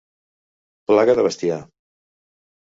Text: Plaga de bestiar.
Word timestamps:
Plaga 0.91 1.15
de 1.19 1.27
bestiar. 1.29 1.59